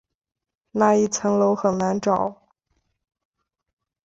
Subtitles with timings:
[0.71, 2.41] 那一层楼很难找